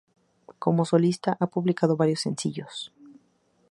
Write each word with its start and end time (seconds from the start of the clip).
Como 0.63 0.83
solista, 0.83 1.37
ha 1.39 1.45
publicado 1.45 1.95
varios 1.95 2.21
sencillos. 2.21 2.91